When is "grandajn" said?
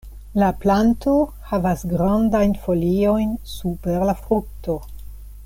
1.91-2.57